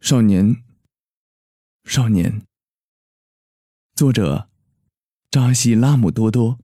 [0.00, 0.56] 少年，
[1.84, 2.42] 少年。
[3.94, 4.48] 作者：
[5.30, 6.58] 扎西拉姆多多。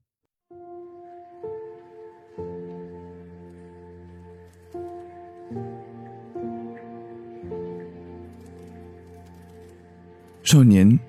[10.41, 10.99] 少年，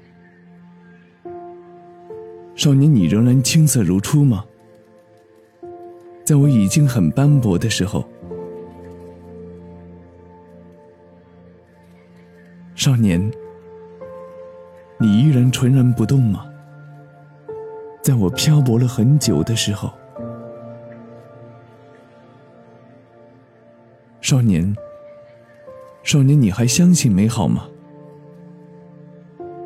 [2.55, 4.45] 少年，你仍然青涩如初吗？
[6.27, 8.07] 在我已经很斑驳的时候。
[12.79, 13.21] 少年，
[15.01, 16.47] 你依然纯然不动吗？
[18.01, 19.91] 在我漂泊了很久的时候，
[24.21, 24.77] 少年，
[26.05, 27.69] 少年，你还相信美好吗？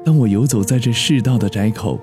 [0.02, 2.00] 当我游走在这世道的窄口，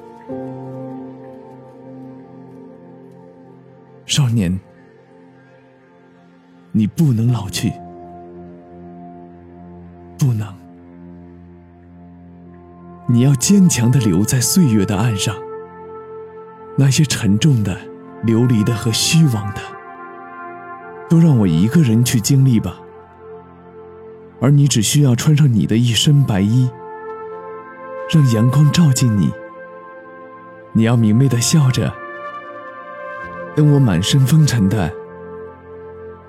[4.05, 4.59] 少年，
[6.72, 7.73] 你不能老去，
[10.20, 10.48] 不能。
[13.12, 15.36] 你要坚强的留在岁月的岸上，
[16.78, 17.75] 那些沉重的、
[18.22, 19.61] 流离的和虚妄的，
[21.09, 22.80] 都让我一个人去经历吧。
[24.39, 26.69] 而你只需要穿上你的一身白衣，
[28.14, 29.31] 让阳光照进你。
[30.73, 31.91] 你要明媚的笑着，
[33.56, 34.94] 等我满身风尘的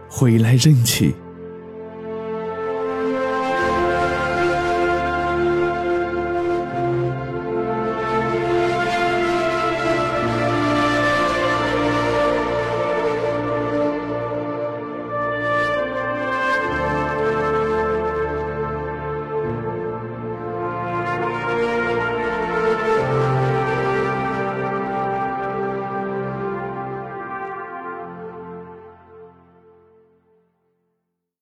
[0.09, 1.15] 回来认取。